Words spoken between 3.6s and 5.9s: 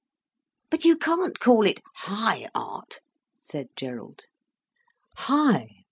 Gerald. "High!